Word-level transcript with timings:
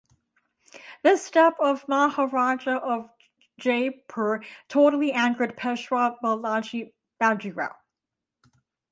This 1.03 1.23
step 1.23 1.57
of 1.59 1.87
Maharaja 1.87 2.71
of 2.75 3.07
Jaipur 3.59 4.43
totally 4.67 5.11
angered 5.11 5.55
Peshwa 5.55 6.17
Balaji 6.23 6.91
Bajirao. 7.21 7.75